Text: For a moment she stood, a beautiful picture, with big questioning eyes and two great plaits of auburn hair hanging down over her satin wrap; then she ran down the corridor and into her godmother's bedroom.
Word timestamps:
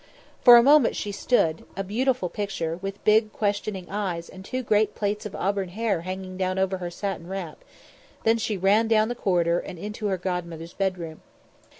For 0.43 0.57
a 0.57 0.63
moment 0.63 0.95
she 0.95 1.11
stood, 1.11 1.63
a 1.77 1.83
beautiful 1.83 2.27
picture, 2.27 2.77
with 2.81 3.03
big 3.03 3.31
questioning 3.31 3.87
eyes 3.87 4.29
and 4.29 4.43
two 4.43 4.63
great 4.63 4.95
plaits 4.95 5.27
of 5.27 5.35
auburn 5.35 5.69
hair 5.69 6.01
hanging 6.01 6.37
down 6.37 6.57
over 6.57 6.77
her 6.79 6.89
satin 6.89 7.27
wrap; 7.27 7.63
then 8.23 8.39
she 8.39 8.57
ran 8.57 8.87
down 8.87 9.09
the 9.09 9.13
corridor 9.13 9.59
and 9.59 9.77
into 9.77 10.07
her 10.07 10.17
godmother's 10.17 10.73
bedroom. 10.73 11.21